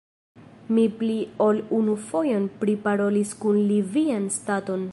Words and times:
Mi 0.75 0.85
pli 1.01 1.17
ol 1.47 1.59
unu 1.79 1.95
fojon 2.07 2.47
priparolis 2.63 3.35
kun 3.43 3.61
li 3.73 3.79
vian 3.97 4.27
staton. 4.39 4.89